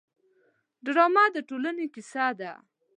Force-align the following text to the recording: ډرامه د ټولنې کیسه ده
ډرامه 0.85 1.25
د 1.35 1.37
ټولنې 1.49 1.85
کیسه 1.93 2.25
ده 2.39 2.51